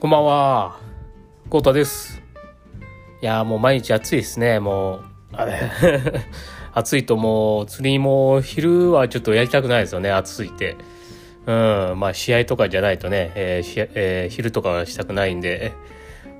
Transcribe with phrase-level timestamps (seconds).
[0.00, 0.78] こんばんは。
[1.50, 2.22] コータです。
[3.20, 5.02] いやもう毎日暑いですね、もう。
[5.32, 5.58] あれ
[6.72, 10.76] 暑いともう釣りも昼はちょっとやりたくないですよね、暑すぎて。
[11.46, 15.72] うん、まあ試合とかじゃないとね、えーしえー昼とかはしたくないんで、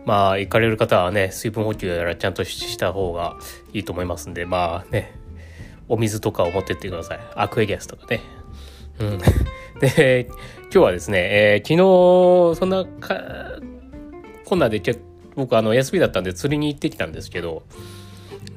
[0.06, 3.34] まあ行かれる方はね、水分補給やらちゃんとした方が
[3.72, 5.18] いいと思いますんで、まあね、
[5.88, 7.20] お水とかを持ってってください。
[7.34, 8.20] アクエリアスとかね。
[9.00, 9.18] うん。
[9.80, 10.26] で、
[10.62, 13.60] 今日はですね、えー昨日、そんなか、
[14.44, 14.94] こんなでちょ
[15.36, 17.62] 僕あの休みだったんで釣りに行ってきたんですけど、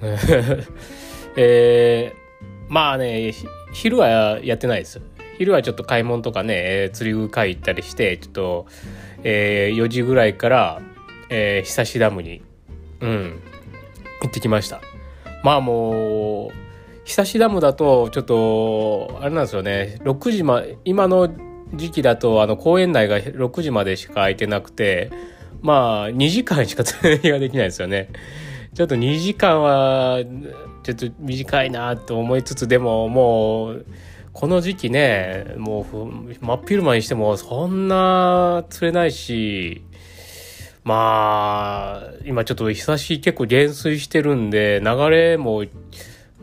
[1.37, 2.21] えー
[2.71, 3.33] まあね、
[3.73, 5.01] 昼はやってないです。
[5.37, 8.65] 昼はちょっと買い物とかね、えー釣り具買い行ったりして、ちょっと、
[9.23, 10.81] えー4時ぐらいから、
[11.29, 12.41] えー久しダムに、
[13.01, 13.39] うん、
[14.21, 14.81] 行ってきました。
[15.43, 16.51] まあもう、
[17.11, 21.29] 久しダムだと、ちょっと、あれなんですよね、6時ま、今の
[21.73, 25.11] 時期だと、あの、公園内が6時までしか空いてなくて、
[25.61, 28.07] まあ、2時間しか釣りができないですよね。
[28.73, 30.19] ちょっと2時間は、
[30.83, 33.85] ちょっと短いなと思いつつ、でももう、
[34.31, 39.83] この時期ね、もう、真っ昼間にしても、そんな釣れないし、
[40.85, 45.65] まあ、今ちょっと久し結構減衰してるんで、流れも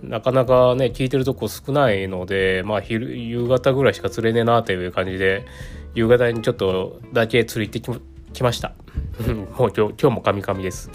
[0.02, 5.46] なかなかね、聞いてるとこ少ないので、まあ昼、夕方ぐらいしか釣れねえなという感じで、
[5.94, 8.74] 夕方にちょっとだけ釣り行ってきました。
[9.58, 10.90] もう今日、今日もカミカミです。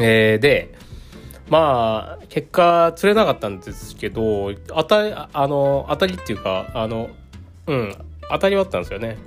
[0.00, 0.74] えーで、
[1.48, 7.10] まあ、結果釣れなかったんですけど、当たり、あの、当たりっていうか、あの、
[7.66, 7.94] うん、
[8.30, 9.18] 当たりはあったんですよね。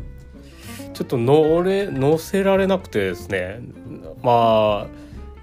[0.93, 3.59] ちょっと乗れ、乗せられなくてですね。
[4.21, 4.87] まあ、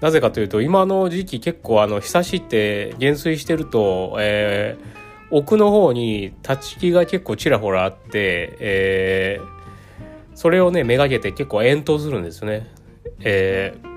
[0.01, 5.01] なぜかというと、今の時期結構あの、日差しって減衰してると、えー
[5.33, 9.61] 奥の方に立ち木が結構ちらほらあって、えー
[10.35, 12.67] それをね、めがけて結構遠投するんですよね。
[13.21, 13.91] えー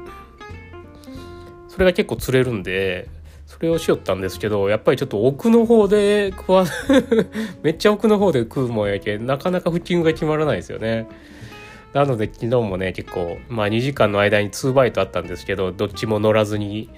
[1.68, 3.08] それが結構釣れるんで、
[3.46, 6.66] それをしよったんですけど、やっぱりちょっと奥の方で食わ、
[7.64, 11.08] めっちゃ奥の方で食うもんやけ、なかなかフッキングが決まらないですよね。
[11.94, 16.90] なので昨日もね、結構、まあ2時間の間に2バイトあったんですけど、どっちも乗らずに、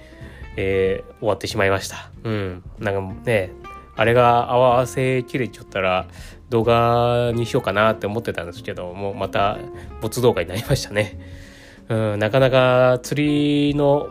[0.57, 2.11] えー終わってしまいました。
[2.23, 2.63] うん。
[2.79, 3.51] なんかね、
[3.95, 6.07] あれが合わせきれちゃったら
[6.49, 9.57] 動画にしようかなって思ってたんですけど、もうまた
[10.01, 11.19] 没動画になりましたね。
[11.89, 14.09] うん、なかなか釣りの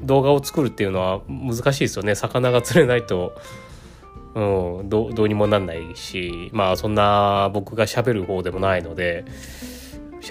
[0.00, 2.14] 動画を作るっていうのは難しいですよね。
[2.14, 3.34] 魚が釣れないと、
[4.34, 9.24] うん、どうにもなんないし、まあそんな僕が喋る方でもないので、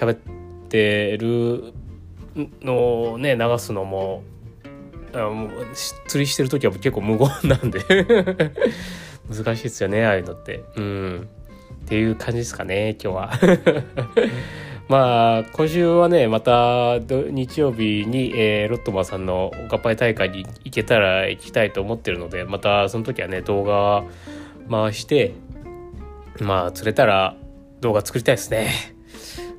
[0.00, 0.16] 喋っ
[0.68, 1.74] てる
[2.62, 4.22] のをね、流すのも、
[6.06, 7.80] 釣りしてる時は結構無言なんで。
[9.28, 10.64] 難しいですよねああいうのって。
[10.76, 11.28] うん。
[11.84, 13.32] っていう感じですかね今日は。
[14.88, 24.02] まあ今週はねまた日曜日に、えーロットマンさんのおかっぱい大会に行けたら行きたいと思ってるのでまたその時はね動画
[24.68, 25.32] 回して
[26.40, 27.36] まあ釣れたら
[27.80, 28.70] 動画作りたいですね。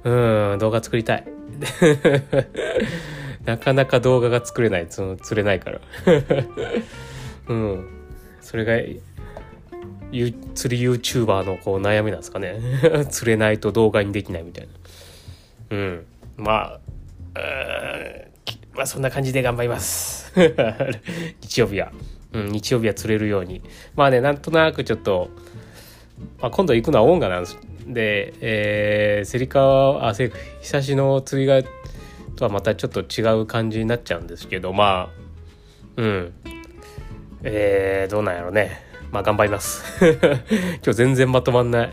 [0.04, 1.26] うん動画作りたい
[3.46, 5.80] なかなか動画が作れない、その釣れないから。
[7.50, 7.90] うん。
[8.40, 8.78] それが、
[10.12, 12.60] ゆ釣り YouTuber のこう悩みなんですかね。
[13.10, 15.78] 釣れないと動画にできないみたいな。
[15.78, 16.06] うん。
[16.38, 16.80] まあ、
[18.76, 20.32] まあそんな感じで頑張ります。
[21.42, 21.92] 日曜日は。
[22.34, 23.62] うん、日曜日は釣れるように。
[23.96, 25.30] まあね、なんとなくちょっと、
[26.40, 27.58] まあ、今度行くのはオンガなんです。
[27.94, 30.32] で、えー、セリカは、あ、セ
[30.62, 31.62] 久しの釣りが、
[32.36, 35.22] とはまたちょっと違う感じになっちゃうんですけどまあ
[35.98, 36.34] うん。
[37.44, 38.82] えー、どうなんやろね。
[39.12, 39.84] まあ頑張ります。
[40.06, 41.92] 今日全然まとまんない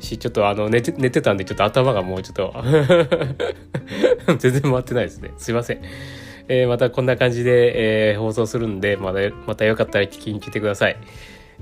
[0.00, 2.54] しちょっとあの寝て寝てたんでちょっと頭がもうちょっと
[4.38, 5.30] 全然回ってないですね。
[5.38, 5.80] すいません。
[6.48, 10.96] えーまたこんな感じで、えー放送するんでまたまたよかったら聞きに来てください、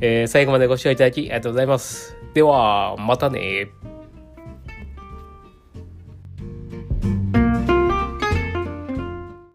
[0.00, 2.17] えー最後までご視聴いただきありがとうございます。
[2.34, 3.72] ではまたね